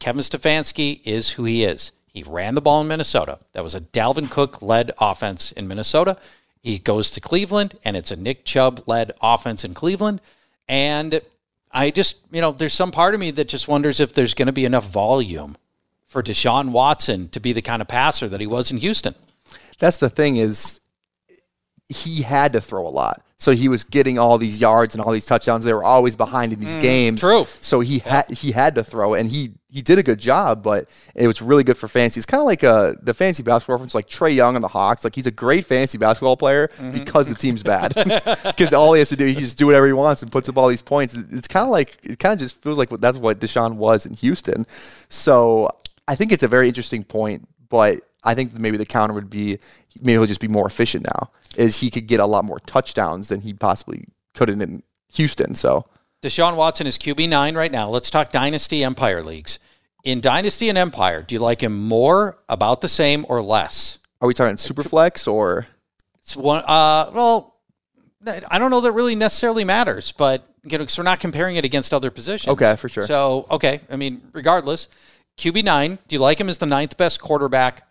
Kevin 0.00 0.22
Stefanski 0.22 1.00
is 1.04 1.30
who 1.30 1.44
he 1.44 1.64
is. 1.64 1.92
He 2.14 2.22
ran 2.22 2.54
the 2.54 2.60
ball 2.60 2.80
in 2.80 2.86
Minnesota. 2.86 3.40
That 3.52 3.64
was 3.64 3.74
a 3.74 3.80
Dalvin 3.80 4.30
Cook 4.30 4.62
led 4.62 4.92
offense 5.00 5.50
in 5.50 5.66
Minnesota. 5.66 6.16
He 6.62 6.78
goes 6.78 7.10
to 7.10 7.20
Cleveland, 7.20 7.76
and 7.84 7.96
it's 7.96 8.12
a 8.12 8.16
Nick 8.16 8.44
Chubb 8.44 8.84
led 8.86 9.10
offense 9.20 9.64
in 9.64 9.74
Cleveland. 9.74 10.20
And 10.68 11.20
I 11.72 11.90
just, 11.90 12.18
you 12.30 12.40
know, 12.40 12.52
there's 12.52 12.72
some 12.72 12.92
part 12.92 13.14
of 13.14 13.20
me 13.20 13.32
that 13.32 13.48
just 13.48 13.66
wonders 13.66 13.98
if 13.98 14.14
there's 14.14 14.32
going 14.32 14.46
to 14.46 14.52
be 14.52 14.64
enough 14.64 14.88
volume 14.88 15.56
for 16.06 16.22
Deshaun 16.22 16.70
Watson 16.70 17.28
to 17.30 17.40
be 17.40 17.52
the 17.52 17.60
kind 17.60 17.82
of 17.82 17.88
passer 17.88 18.28
that 18.28 18.40
he 18.40 18.46
was 18.46 18.70
in 18.70 18.78
Houston. 18.78 19.16
that's 19.80 19.98
the 19.98 20.08
thing 20.08 20.36
is 20.36 20.78
he 21.88 22.22
had 22.22 22.52
to 22.52 22.60
throw 22.60 22.86
a 22.86 22.88
lot. 22.88 23.22
So 23.36 23.50
he 23.50 23.68
was 23.68 23.82
getting 23.82 24.20
all 24.20 24.38
these 24.38 24.60
yards 24.60 24.94
and 24.94 25.02
all 25.02 25.10
these 25.10 25.26
touchdowns. 25.26 25.64
They 25.64 25.74
were 25.74 25.82
always 25.82 26.14
behind 26.14 26.52
in 26.52 26.60
these 26.60 26.76
mm, 26.76 26.80
games. 26.80 27.20
true. 27.20 27.44
So 27.60 27.80
he 27.80 27.98
had 27.98 28.30
he 28.30 28.52
had 28.52 28.76
to 28.76 28.84
throw, 28.84 29.14
and 29.14 29.28
he 29.28 29.52
he 29.74 29.82
did 29.82 29.98
a 29.98 30.02
good 30.02 30.20
job. 30.20 30.62
But 30.62 30.88
it 31.14 31.26
was 31.26 31.42
really 31.42 31.64
good 31.64 31.76
for 31.76 31.88
fantasy. 31.88 32.20
It's 32.20 32.26
kind 32.26 32.40
of 32.40 32.46
like 32.46 32.62
uh 32.62 32.94
the 33.02 33.12
fantasy 33.12 33.42
basketball 33.42 33.74
reference, 33.74 33.94
like 33.94 34.08
Trae 34.08 34.34
Young 34.34 34.54
and 34.54 34.62
the 34.62 34.68
Hawks. 34.68 35.04
Like 35.04 35.14
he's 35.14 35.26
a 35.26 35.32
great 35.32 35.66
fantasy 35.66 35.98
basketball 35.98 36.36
player 36.36 36.70
because 36.92 37.28
the 37.28 37.34
team's 37.34 37.62
bad. 37.62 37.92
Because 38.54 38.72
all 38.72 38.92
he 38.92 39.00
has 39.00 39.08
to 39.08 39.16
do, 39.16 39.26
he 39.26 39.34
just 39.34 39.58
do 39.58 39.66
whatever 39.66 39.86
he 39.86 39.92
wants 39.92 40.22
and 40.22 40.30
puts 40.30 40.48
up 40.48 40.56
all 40.56 40.68
these 40.68 40.82
points. 40.82 41.14
It's 41.14 41.48
kind 41.48 41.64
of 41.64 41.70
like 41.70 41.98
it 42.02 42.18
kind 42.18 42.32
of 42.32 42.38
just 42.38 42.56
feels 42.62 42.78
like 42.78 42.88
that's 42.88 43.18
what 43.18 43.40
Deshaun 43.40 43.74
was 43.74 44.06
in 44.06 44.14
Houston. 44.14 44.64
So 45.08 45.70
I 46.06 46.14
think 46.14 46.30
it's 46.30 46.42
a 46.42 46.48
very 46.48 46.68
interesting 46.68 47.02
point, 47.02 47.48
but 47.68 48.00
I 48.22 48.34
think 48.34 48.56
maybe 48.58 48.76
the 48.76 48.86
counter 48.86 49.14
would 49.14 49.28
be 49.28 49.58
maybe 50.00 50.12
he'll 50.12 50.26
just 50.26 50.40
be 50.40 50.48
more 50.48 50.66
efficient 50.66 51.04
now. 51.04 51.30
Is 51.56 51.78
he 51.78 51.90
could 51.90 52.06
get 52.06 52.20
a 52.20 52.26
lot 52.26 52.44
more 52.44 52.60
touchdowns 52.60 53.28
than 53.28 53.40
he 53.40 53.52
possibly 53.52 54.06
could 54.34 54.48
in, 54.48 54.60
in 54.60 54.82
Houston. 55.14 55.54
So 55.54 55.86
Deshaun 56.22 56.56
Watson 56.56 56.86
is 56.86 56.98
QB 56.98 57.28
nine 57.28 57.54
right 57.54 57.70
now. 57.70 57.88
Let's 57.88 58.10
talk 58.10 58.30
Dynasty 58.30 58.82
Empire 58.82 59.22
leagues. 59.22 59.58
In 60.04 60.20
Dynasty 60.20 60.68
and 60.68 60.76
Empire, 60.76 61.22
do 61.22 61.34
you 61.34 61.40
like 61.40 61.62
him 61.62 61.88
more, 61.88 62.38
about 62.48 62.82
the 62.82 62.88
same, 62.88 63.24
or 63.28 63.40
less? 63.40 63.98
are 64.20 64.28
we 64.28 64.34
talking 64.34 64.56
Superflex 64.56 65.30
or 65.30 65.66
It's 66.22 66.36
one. 66.36 66.62
Uh, 66.66 67.10
well, 67.12 67.56
I 68.26 68.58
don't 68.58 68.70
know 68.70 68.82
that 68.82 68.92
really 68.92 69.14
necessarily 69.14 69.64
matters, 69.64 70.12
but 70.12 70.46
you 70.62 70.78
know, 70.78 70.84
because 70.84 70.96
we're 70.96 71.04
not 71.04 71.20
comparing 71.20 71.56
it 71.56 71.64
against 71.64 71.92
other 71.92 72.10
positions. 72.10 72.52
Okay, 72.52 72.76
for 72.76 72.88
sure. 72.88 73.06
So, 73.06 73.46
okay, 73.50 73.80
I 73.90 73.96
mean, 73.96 74.22
regardless, 74.32 74.88
QB 75.38 75.64
nine. 75.64 75.98
Do 76.08 76.16
you 76.16 76.20
like 76.20 76.40
him 76.40 76.48
as 76.48 76.58
the 76.58 76.66
ninth 76.66 76.96
best 76.96 77.20
quarterback, 77.20 77.86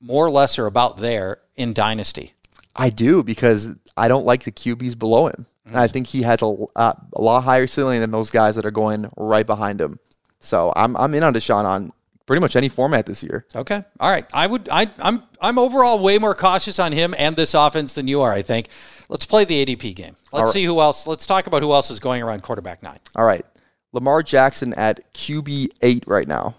more 0.00 0.26
or 0.26 0.30
less, 0.30 0.58
or 0.58 0.66
about 0.66 0.98
there 0.98 1.38
in 1.56 1.72
Dynasty? 1.72 2.34
I 2.76 2.90
do 2.90 3.22
because 3.22 3.70
I 3.96 4.08
don't 4.08 4.26
like 4.26 4.44
the 4.44 4.52
QBs 4.52 4.98
below 4.98 5.28
him. 5.28 5.46
And 5.64 5.76
I 5.76 5.86
think 5.86 6.06
he 6.06 6.22
has 6.22 6.42
a, 6.42 6.56
uh, 6.76 6.94
a 7.12 7.20
lot 7.20 7.42
higher 7.42 7.66
ceiling 7.66 8.00
than 8.00 8.10
those 8.10 8.30
guys 8.30 8.56
that 8.56 8.64
are 8.64 8.70
going 8.70 9.10
right 9.16 9.46
behind 9.46 9.80
him. 9.80 9.98
So 10.40 10.72
I'm 10.76 10.96
I'm 10.96 11.14
in 11.14 11.24
on 11.24 11.34
Deshaun 11.34 11.64
on 11.64 11.92
pretty 12.26 12.40
much 12.40 12.54
any 12.54 12.68
format 12.68 13.06
this 13.06 13.22
year. 13.22 13.46
Okay, 13.56 13.82
all 13.98 14.10
right. 14.10 14.26
I 14.32 14.46
would. 14.46 14.68
I, 14.70 14.86
I'm. 15.00 15.24
I'm 15.40 15.58
overall 15.58 16.00
way 16.00 16.18
more 16.18 16.34
cautious 16.34 16.78
on 16.78 16.92
him 16.92 17.14
and 17.18 17.34
this 17.34 17.54
offense 17.54 17.94
than 17.94 18.06
you 18.06 18.20
are. 18.20 18.32
I 18.32 18.42
think. 18.42 18.68
Let's 19.08 19.24
play 19.24 19.44
the 19.44 19.64
ADP 19.64 19.96
game. 19.96 20.16
Let's 20.32 20.48
right. 20.48 20.52
see 20.52 20.64
who 20.64 20.80
else. 20.80 21.06
Let's 21.06 21.26
talk 21.26 21.46
about 21.46 21.62
who 21.62 21.72
else 21.72 21.90
is 21.90 21.98
going 21.98 22.22
around 22.22 22.42
quarterback 22.42 22.82
nine. 22.82 22.98
All 23.16 23.24
right. 23.24 23.44
Lamar 23.92 24.22
Jackson 24.22 24.74
at 24.74 25.12
QB 25.14 25.68
eight 25.82 26.04
right 26.06 26.28
now. 26.28 26.54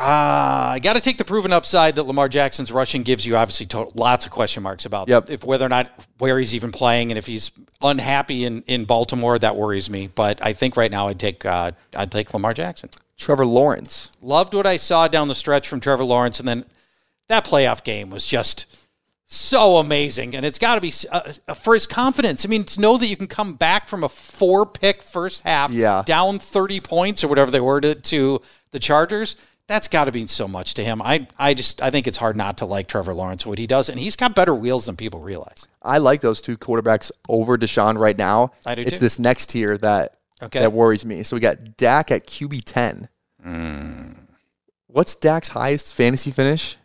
Uh, 0.00 0.72
I 0.72 0.78
got 0.82 0.94
to 0.94 1.00
take 1.00 1.18
the 1.18 1.24
proven 1.24 1.52
upside 1.52 1.96
that 1.96 2.04
Lamar 2.04 2.28
Jackson's 2.28 2.72
rushing 2.72 3.02
gives 3.02 3.26
you. 3.26 3.36
Obviously, 3.36 3.66
to- 3.66 3.88
lots 3.94 4.24
of 4.24 4.32
question 4.32 4.62
marks 4.62 4.86
about 4.86 5.08
Yep. 5.08 5.28
if 5.30 5.44
whether 5.44 5.66
or 5.66 5.68
not 5.68 5.90
where 6.18 6.38
he's 6.38 6.54
even 6.54 6.72
playing, 6.72 7.10
and 7.12 7.18
if 7.18 7.26
he's 7.26 7.52
unhappy 7.82 8.44
in, 8.44 8.62
in 8.62 8.86
Baltimore, 8.86 9.38
that 9.38 9.56
worries 9.56 9.90
me. 9.90 10.06
But 10.06 10.42
I 10.44 10.54
think 10.54 10.76
right 10.76 10.90
now 10.90 11.08
I'd 11.08 11.20
take 11.20 11.44
uh, 11.44 11.72
I'd 11.94 12.10
take 12.10 12.32
Lamar 12.32 12.54
Jackson. 12.54 12.88
Trevor 13.18 13.44
Lawrence. 13.44 14.10
Loved 14.22 14.54
what 14.54 14.66
I 14.66 14.78
saw 14.78 15.06
down 15.06 15.28
the 15.28 15.34
stretch 15.34 15.68
from 15.68 15.80
Trevor 15.80 16.04
Lawrence, 16.04 16.38
and 16.40 16.48
then 16.48 16.64
that 17.28 17.44
playoff 17.44 17.84
game 17.84 18.08
was 18.08 18.26
just 18.26 18.64
so 19.26 19.76
amazing. 19.76 20.34
And 20.34 20.46
it's 20.46 20.58
got 20.58 20.76
to 20.76 20.80
be 20.80 20.92
uh, 21.12 21.54
for 21.54 21.74
his 21.74 21.86
confidence. 21.86 22.46
I 22.46 22.48
mean, 22.48 22.64
to 22.64 22.80
know 22.80 22.96
that 22.96 23.06
you 23.06 23.16
can 23.18 23.26
come 23.26 23.52
back 23.54 23.86
from 23.88 24.02
a 24.02 24.08
four 24.08 24.64
pick 24.64 25.02
first 25.02 25.42
half, 25.42 25.72
Yeah. 25.72 26.02
down 26.06 26.38
thirty 26.38 26.80
points 26.80 27.22
or 27.22 27.28
whatever 27.28 27.50
they 27.50 27.60
were 27.60 27.82
to, 27.82 27.94
to 27.94 28.40
the 28.70 28.78
Chargers. 28.78 29.36
That's 29.70 29.86
got 29.86 30.06
to 30.06 30.12
mean 30.12 30.26
so 30.26 30.48
much 30.48 30.74
to 30.74 30.84
him. 30.84 31.00
I, 31.00 31.28
I 31.38 31.54
just, 31.54 31.80
I 31.80 31.90
think 31.90 32.08
it's 32.08 32.16
hard 32.18 32.36
not 32.36 32.58
to 32.58 32.64
like 32.66 32.88
Trevor 32.88 33.14
Lawrence 33.14 33.46
what 33.46 33.56
he 33.56 33.68
does, 33.68 33.88
and 33.88 34.00
he's 34.00 34.16
got 34.16 34.34
better 34.34 34.52
wheels 34.52 34.86
than 34.86 34.96
people 34.96 35.20
realize. 35.20 35.68
I 35.80 35.98
like 35.98 36.22
those 36.22 36.40
two 36.42 36.56
quarterbacks 36.58 37.12
over 37.28 37.56
Deshaun 37.56 37.96
right 37.96 38.18
now. 38.18 38.50
I 38.66 38.74
do 38.74 38.82
It's 38.82 38.94
too. 38.94 38.98
this 38.98 39.20
next 39.20 39.50
tier 39.50 39.78
that 39.78 40.16
Okay. 40.42 40.58
that 40.58 40.72
worries 40.72 41.04
me. 41.04 41.22
So 41.22 41.36
we 41.36 41.40
got 41.40 41.76
Dak 41.76 42.10
at 42.10 42.26
QB 42.26 42.62
ten. 42.64 43.08
Hmm. 43.44 44.10
What's 44.88 45.14
Dak's 45.14 45.50
highest 45.50 45.94
fantasy 45.94 46.32
finish? 46.32 46.76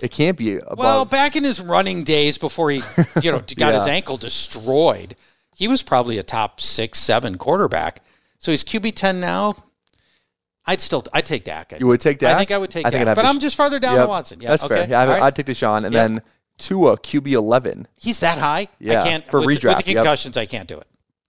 It 0.00 0.12
can't 0.12 0.38
be 0.38 0.58
above. 0.58 0.78
Well, 0.78 1.04
back 1.06 1.34
in 1.34 1.42
his 1.42 1.60
running 1.60 2.04
days 2.04 2.38
before 2.38 2.70
he, 2.70 2.82
you 3.20 3.32
know, 3.32 3.42
got 3.56 3.74
his 3.74 3.88
ankle 3.88 4.16
destroyed, 4.16 5.16
he 5.56 5.66
was 5.66 5.82
probably 5.82 6.18
a 6.18 6.22
top 6.22 6.60
six, 6.60 7.00
seven 7.00 7.36
quarterback. 7.36 8.00
So 8.38 8.52
he's 8.52 8.62
QB 8.62 8.94
ten 8.94 9.18
now. 9.18 9.56
I'd 10.68 10.80
still, 10.80 11.02
I'd 11.12 11.26
take 11.26 11.44
Dak. 11.44 11.72
I 11.72 11.78
you 11.78 11.86
would 11.86 12.00
take 12.00 12.18
Dak. 12.18 12.34
I 12.34 12.38
think 12.38 12.50
I 12.50 12.58
would 12.58 12.70
take 12.70 12.86
I 12.86 12.90
Dak, 12.90 13.16
but 13.16 13.24
I'm 13.24 13.40
just 13.40 13.56
farther 13.56 13.80
down 13.80 13.94
Yep, 13.94 14.00
than 14.02 14.08
Watson. 14.08 14.40
Yeah, 14.40 14.48
that's 14.50 14.64
okay. 14.64 14.74
fair. 14.76 14.88
Yeah, 14.90 15.00
I, 15.00 15.06
right. 15.08 15.22
I'd 15.22 15.34
take 15.34 15.46
Deshaun, 15.46 15.84
and 15.84 15.94
Yeah. 15.94 16.06
then 16.08 16.22
Tua 16.58 16.98
QB 16.98 17.32
eleven. 17.32 17.88
He's 17.98 18.20
that 18.20 18.38
high. 18.38 18.68
Yeah, 18.78 19.00
I 19.00 19.04
can't 19.04 19.26
for 19.26 19.40
with, 19.40 19.48
redraft, 19.48 19.76
with 19.78 19.86
the 19.86 19.92
yep. 19.92 20.02
concussions. 20.02 20.36
I 20.36 20.44
can't 20.46 20.68
do 20.68 20.76
it. 20.76 20.86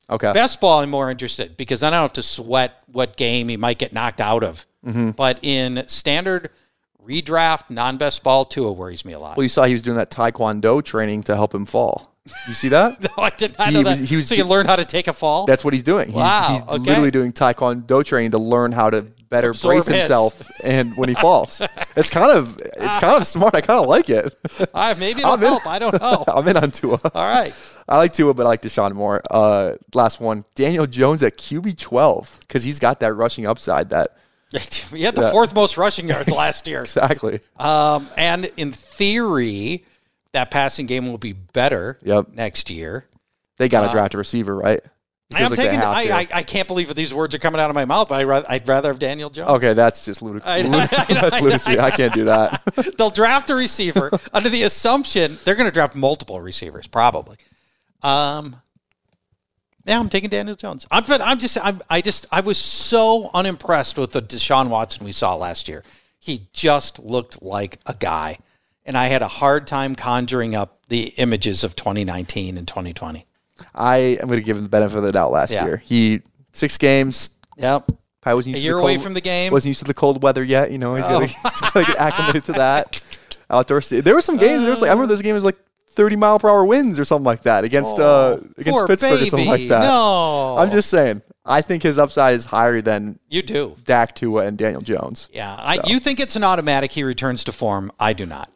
Okay. 0.09 0.33
Best 0.33 0.59
ball, 0.59 0.81
I'm 0.81 0.89
more 0.89 1.09
interested 1.11 1.55
because 1.55 1.83
I 1.83 1.89
don't 1.89 2.01
have 2.01 2.13
to 2.13 2.23
sweat 2.23 2.83
what 2.91 3.15
game 3.15 3.47
he 3.47 3.57
might 3.57 3.77
get 3.77 3.93
knocked 3.93 4.19
out 4.19 4.43
of. 4.43 4.65
Mm-hmm. 4.85 5.11
But 5.11 5.39
in 5.43 5.83
standard 5.87 6.49
redraft, 7.05 7.69
non-best 7.69 8.23
ball, 8.23 8.45
Tua 8.45 8.71
worries 8.71 9.05
me 9.05 9.13
a 9.13 9.19
lot. 9.19 9.37
Well, 9.37 9.43
you 9.43 9.49
saw 9.49 9.65
he 9.65 9.73
was 9.73 9.81
doing 9.81 9.97
that 9.97 10.09
Taekwondo 10.09 10.83
training 10.83 11.23
to 11.23 11.35
help 11.35 11.53
him 11.53 11.65
fall. 11.65 12.15
You 12.47 12.53
see 12.53 12.69
that? 12.69 13.01
no, 13.17 13.23
I 13.23 13.29
did 13.29 13.57
not 13.57 13.67
He 13.69 13.73
know 13.75 13.83
that. 13.83 13.99
was- 13.99 14.09
he 14.09 14.15
was 14.15 14.27
so 14.27 14.35
you 14.35 14.45
learn 14.45 14.65
how 14.65 14.75
to 14.75 14.85
take 14.85 15.07
a 15.07 15.13
fall. 15.13 15.45
That's 15.45 15.63
what 15.63 15.73
he's 15.73 15.83
doing. 15.83 16.07
He's, 16.07 16.15
Wow, 16.15 16.47
he's 16.53 16.61
okay. 16.63 16.77
literally 16.77 17.11
doing 17.11 17.31
Taekwondo 17.31 18.03
training 18.03 18.31
to 18.31 18.37
learn 18.39 18.71
how 18.71 18.89
to 18.89 19.05
better 19.29 19.49
Absorb 19.51 19.73
brace 19.75 19.87
hits. 19.87 19.99
himself 19.99 20.51
and 20.63 20.95
when 20.97 21.09
he 21.09 21.15
falls. 21.15 21.61
it's 21.95 22.09
kind 22.09 22.31
of 22.37 22.57
it's 22.59 22.97
kind 22.97 23.15
of 23.21 23.25
smart. 23.27 23.55
I 23.55 23.61
kind 23.61 23.79
of 23.81 23.87
like 23.87 24.09
it. 24.09 24.35
Ah, 24.73 24.95
maybe 24.97 25.19
it'll 25.21 25.33
I'm 25.33 25.43
in. 25.43 25.59
I 25.65 25.79
don't 25.79 25.99
know. 26.01 26.23
I'm 26.27 26.47
in 26.47 26.57
on 26.57 26.71
Tua. 26.71 26.97
All 27.13 27.23
right. 27.27 27.53
I 27.87 27.97
like 27.97 28.13
Tua, 28.13 28.33
but 28.33 28.45
I 28.45 28.49
like 28.49 28.61
Deshaun 28.61 28.93
more. 28.93 29.21
Uh, 29.31 29.75
last 29.93 30.19
one, 30.19 30.45
Daniel 30.55 30.85
Jones 30.85 31.23
at 31.23 31.37
QB 31.37 31.77
12 31.79 32.39
because 32.41 32.63
he's 32.63 32.79
got 32.79 32.99
that 33.01 33.13
rushing 33.13 33.45
upside. 33.45 33.89
That 33.91 34.07
he 34.51 35.03
had 35.03 35.15
the 35.15 35.21
Yeah. 35.23 35.31
fourth 35.31 35.53
most 35.55 35.77
rushing 35.77 36.07
yards 36.09 36.31
last 36.31 36.67
year. 36.67 36.81
exactly. 36.81 37.39
Um, 37.57 38.07
and 38.17 38.51
in 38.57 38.71
theory, 38.71 39.85
that 40.33 40.51
passing 40.51 40.85
game 40.85 41.07
will 41.07 41.17
be 41.17 41.33
better 41.33 41.97
Yep. 42.03 42.29
next 42.33 42.69
year. 42.69 43.05
They 43.57 43.67
got 43.69 43.85
to 43.87 43.91
draft 43.91 44.13
a 44.13 44.17
receiver, 44.17 44.55
right? 44.55 44.79
I 45.33 45.43
am 45.43 45.51
like 45.51 45.59
taking. 45.59 45.79
I. 45.79 46.07
I, 46.11 46.27
I 46.33 46.43
can't 46.43 46.67
believe 46.67 46.87
that 46.87 46.95
these 46.95 47.13
words 47.13 47.35
are 47.35 47.39
coming 47.39 47.61
out 47.61 47.69
of 47.69 47.75
my 47.75 47.85
mouth. 47.85 48.09
But 48.09 48.15
I 48.15 48.23
rather, 48.23 48.45
I'd 48.49 48.67
rather 48.67 48.89
have 48.89 48.97
Daniel 48.97 49.29
Jones. 49.29 49.49
Okay, 49.49 49.73
that's 49.73 50.03
just 50.03 50.23
ludicrous. 50.23 50.51
I 50.51 50.63
know, 50.63 50.77
I 50.79 51.05
I 51.09 51.13
know, 51.13 51.29
that's 51.29 51.41
lunacy. 51.41 51.79
I 51.79 51.91
can't 51.91 52.13
do 52.13 52.25
that. 52.25 52.63
They'll 52.97 53.11
draft 53.11 53.49
a 53.51 53.55
receiver 53.55 54.09
under 54.33 54.49
the 54.49 54.63
assumption 54.63 55.37
they're 55.45 55.55
going 55.55 55.67
to 55.67 55.73
draft 55.73 55.93
multiple 55.93 56.41
receivers, 56.41 56.87
probably. 56.87 57.37
Um, 58.01 58.55
yeah, 59.85 59.99
I'm 59.99 60.09
taking 60.09 60.29
Daniel 60.29 60.55
Jones. 60.55 60.87
I'm, 60.89 61.03
but 61.03 61.21
I'm 61.21 61.37
just, 61.37 61.57
I'm, 61.63 61.81
I 61.89 62.01
just, 62.01 62.25
I 62.31 62.41
was 62.41 62.57
so 62.57 63.29
unimpressed 63.33 63.97
with 63.97 64.11
the 64.11 64.21
Deshaun 64.21 64.67
Watson 64.67 65.05
we 65.05 65.11
saw 65.11 65.35
last 65.35 65.67
year. 65.67 65.83
He 66.19 66.47
just 66.53 66.99
looked 66.99 67.41
like 67.41 67.79
a 67.85 67.93
guy, 67.93 68.39
and 68.83 68.97
I 68.97 69.07
had 69.07 69.21
a 69.21 69.27
hard 69.27 69.67
time 69.67 69.95
conjuring 69.95 70.55
up 70.55 70.79
the 70.87 71.09
images 71.17 71.63
of 71.63 71.75
2019 71.75 72.57
and 72.57 72.67
2020. 72.67 73.25
I 73.75 73.97
am 74.21 74.27
going 74.27 74.39
to 74.39 74.45
give 74.45 74.57
him 74.57 74.63
the 74.63 74.69
benefit 74.69 74.97
of 74.97 75.03
the 75.03 75.11
doubt. 75.11 75.31
Last 75.31 75.51
Yeah. 75.51 75.65
year, 75.65 75.81
he 75.83 76.21
six 76.53 76.77
games. 76.77 77.31
Yep. 77.57 77.91
Probably 78.21 78.35
wasn't 78.35 78.55
A 78.55 78.57
used 78.59 78.63
year 78.65 78.75
the 78.75 78.81
away 78.81 78.93
cold, 78.95 79.03
from 79.03 79.13
the 79.13 79.21
game. 79.21 79.51
Wasn't 79.51 79.69
used 79.69 79.79
to 79.79 79.85
the 79.85 79.93
cold 79.93 80.21
weather 80.23 80.43
yet. 80.43 80.71
You 80.71 80.77
know, 80.77 80.95
he's 80.95 81.05
Oh. 81.07 81.19
got 81.43 81.73
to 81.73 81.83
get 81.85 81.97
acclimated 81.97 82.43
to 82.45 82.51
that. 82.53 83.01
Outdoor. 83.49 83.81
sta- 83.81 84.01
There 84.01 84.13
were 84.15 84.21
some 84.21 84.37
games. 84.37 84.61
There 84.61 84.71
was 84.71 84.81
like 84.81 84.89
I 84.89 84.93
remember 84.93 85.07
those 85.13 85.21
games 85.21 85.43
like 85.43 85.57
30 85.91 86.15
mile 86.17 86.37
per 86.39 86.49
hour 86.49 86.63
winds 86.65 86.99
or 86.99 87.05
something 87.05 87.25
like 87.25 87.41
that 87.43 87.63
against 87.63 87.97
uh 87.99 88.37
against 88.57 88.77
Poor 88.77 88.87
Pittsburgh 88.87 89.21
or 89.21 89.25
something 89.25 89.47
like 89.47 89.57
baby. 89.59 89.69
that. 89.69 89.81
No. 89.81 90.57
I'm 90.57 90.69
just 90.71 90.89
saying. 90.89 91.21
I 91.45 91.61
think 91.63 91.81
his 91.81 91.97
upside 91.97 92.35
is 92.35 92.45
higher 92.45 92.79
than 92.81 93.17
You 93.27 93.41
do. 93.41 93.75
Dak 93.85 94.13
Tua 94.13 94.45
and 94.45 94.55
Daniel 94.57 94.81
Jones. 94.81 95.29
Yeah, 95.33 95.51
I, 95.57 95.79
you 95.87 95.99
think 95.99 96.19
it's 96.19 96.35
an 96.35 96.43
automatic 96.43 96.91
he 96.91 97.03
returns 97.03 97.43
to 97.45 97.51
form. 97.51 97.91
I 97.99 98.13
do 98.13 98.27
not. 98.27 98.51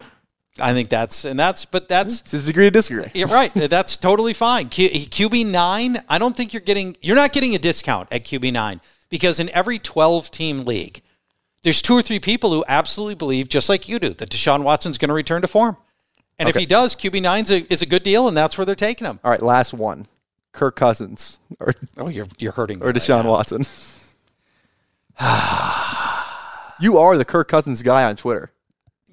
I 0.60 0.74
think 0.74 0.89
that's 0.89 1.25
and 1.25 1.38
that's 1.39 1.65
but 1.65 1.88
that's 1.88 2.22
It's 2.22 2.31
his 2.31 2.45
degree 2.45 2.65
to 2.65 2.72
disagree. 2.72 3.05
you're 3.15 3.27
right. 3.27 3.51
That's 3.53 3.98
totally 3.98 4.33
fine. 4.33 4.67
Q, 4.69 4.88
QB 4.89 5.48
nine. 5.48 5.98
I 6.07 6.19
don't 6.19 6.36
think 6.38 6.53
you're 6.53 6.62
getting 6.62 6.95
you're 7.01 7.15
not 7.15 7.33
getting 7.33 7.55
a 7.55 7.60
discount 7.60 8.10
at 8.12 8.24
QB 8.24 8.53
nine 8.53 8.79
because 9.10 9.39
in 9.39 9.50
every 9.50 9.79
12 9.79 10.29
team 10.29 10.60
league, 10.65 11.01
there's 11.63 11.81
two 11.81 11.93
or 11.95 12.01
three 12.03 12.19
people 12.19 12.51
who 12.51 12.63
absolutely 12.67 13.15
believe, 13.15 13.50
just 13.50 13.67
like 13.69 13.89
you 13.89 13.98
do, 13.98 14.10
that 14.10 14.29
Deshaun 14.29 14.63
Watson's 14.63 14.98
going 15.00 15.10
to 15.10 15.13
return 15.15 15.41
to 15.41 15.48
form. 15.48 15.77
And 16.38 16.50
if 16.50 16.55
he 16.55 16.65
does, 16.65 16.95
QB 16.95 17.22
nine 17.22 17.45
is 17.69 17.81
a 17.81 17.86
good 17.86 18.03
deal, 18.03 18.27
and 18.27 18.36
that's 18.36 18.57
where 18.57 18.65
they're 18.65 18.75
taking 18.75 19.07
him. 19.07 19.19
All 19.24 19.31
right, 19.31 19.41
last 19.41 19.74
one. 19.74 20.07
Kirk 20.51 20.75
Cousins 20.75 21.39
or 21.60 21.74
Oh, 21.98 22.10
you're 22.10 22.27
you're 22.38 22.51
hurting. 22.51 22.83
or 22.83 22.91
Deshaun 22.93 23.24
now. 23.24 23.31
Watson. 23.31 23.65
you 26.79 26.98
are 26.98 27.17
the 27.17 27.25
Kirk 27.25 27.48
Cousins 27.48 27.81
guy 27.81 28.03
on 28.03 28.15
Twitter. 28.15 28.51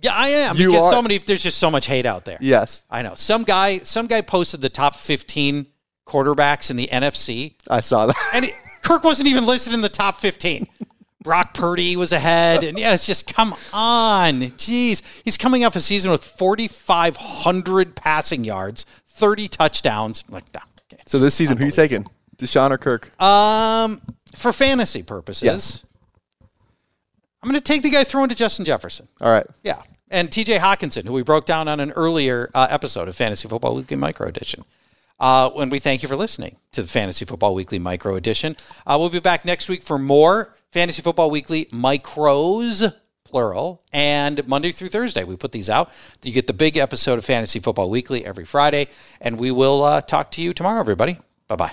Yeah, 0.03 0.15
I 0.15 0.29
am 0.29 0.57
You 0.57 0.69
because 0.69 0.85
are- 0.85 0.93
so 0.93 1.03
many. 1.03 1.19
There's 1.19 1.43
just 1.43 1.59
so 1.59 1.71
much 1.71 1.87
hate 1.87 2.07
out 2.07 2.25
there. 2.25 2.39
Yes, 2.41 2.83
I 2.91 3.03
know. 3.03 3.15
Some 3.17 3.45
guy, 3.45 3.79
some 3.79 4.07
guy 4.07 4.21
posted 4.23 4.61
the 4.61 4.69
top 4.71 4.95
15 4.95 5.67
quarterbacks 6.07 6.71
in 6.71 6.77
the 6.77 6.89
NFC, 6.91 7.55
I 7.69 7.81
saw 7.81 8.07
that. 8.07 8.17
and 8.35 8.47
it, 8.47 8.55
Kirk 8.83 9.05
wasn't 9.05 9.29
even 9.29 9.47
listed 9.47 9.75
in 9.75 9.81
the 9.81 9.89
top 9.89 10.17
15. 10.17 10.67
Brock 11.23 11.53
Purdy 11.53 11.97
was 11.97 12.13
ahead, 12.13 12.65
and 12.65 12.79
yeah, 12.79 12.95
it's 12.95 13.05
just 13.05 13.33
come 13.33 13.53
on, 13.75 14.41
jeez. 14.57 15.03
He's 15.23 15.37
coming 15.37 15.65
off 15.67 15.77
a 15.77 15.81
season 15.81 16.11
with 16.11 16.25
4,500 16.25 17.95
passing 17.97 18.45
yards, 18.45 18.85
30 19.09 19.49
touchdowns. 19.49 20.25
I'm 20.29 20.35
like, 20.35 20.53
nah, 20.55 20.61
okay. 20.93 21.03
So 21.07 21.19
this 21.19 21.35
season, 21.35 21.59
who 21.59 21.67
you 21.67 21.71
taking? 21.71 22.07
Deshaun 22.39 22.71
or 22.71 22.79
Kirk? 22.79 23.11
um, 23.23 24.01
for 24.35 24.53
fantasy 24.53 25.03
purposes, 25.03 25.43
Yes. 25.43 25.85
I'm 27.43 27.49
going 27.49 27.59
to 27.59 27.65
take 27.65 27.83
the 27.83 27.91
guy 27.91 28.05
throwing 28.05 28.29
to 28.29 28.35
Justin 28.35 28.65
Jefferson. 28.65 29.09
All 29.21 29.31
right. 29.31 29.47
Yeah. 29.63 29.81
And 30.11 30.29
TJ 30.29 30.59
Hockenson, 30.59 31.05
who 31.07 31.13
we 31.13 31.23
broke 31.23 31.47
down 31.47 31.69
on 31.69 31.81
an 31.81 31.93
earlier 31.93 32.51
uh, 32.55 32.67
episode 32.69 33.09
of 33.09 33.17
Fantasy 33.17 33.49
Football 33.49 33.77
Weekly 33.77 33.97
Micro 33.97 34.27
Edition. 34.27 34.65
Uh, 35.19 35.51
when 35.51 35.69
we 35.71 35.79
thank 35.79 36.03
you 36.03 36.09
for 36.09 36.17
listening 36.17 36.57
to 36.73 36.83
the 36.83 36.89
Fantasy 36.89 37.25
Football 37.25 37.55
Weekly 37.55 37.79
Micro 37.79 38.15
Edition. 38.17 38.57
Uh, 38.87 38.97
we'll 38.99 39.11
be 39.11 39.21
back 39.21 39.45
next 39.45 39.69
week 39.69 39.83
for 39.83 39.99
more 39.99 40.55
Fantasy 40.73 41.03
Football 41.03 41.31
Weekly 41.31 41.67
Micros, 41.67 42.95
plural, 43.25 43.83
and 43.93 44.47
Monday 44.49 44.73
through 44.73 44.89
Thursday. 44.89 45.25
We 45.25 45.37
put 45.37 45.53
these 45.53 45.69
out. 45.69 45.93
You 46.23 46.33
get 46.33 46.47
the 46.47 46.55
big 46.55 46.77
episode 46.79 47.19
of 47.19 47.25
Fantasy 47.25 47.61
Football 47.61 47.91
Weekly 47.91 48.25
every 48.25 48.47
Friday, 48.47 48.89
and 49.21 49.39
we 49.39 49.51
will 49.51 49.85
uh, 49.85 50.01
talk 50.01 50.31
to 50.33 50.43
you 50.43 50.55
tomorrow, 50.55 50.81
everybody. 50.81 51.19
Bye 51.49 51.57
bye. 51.57 51.73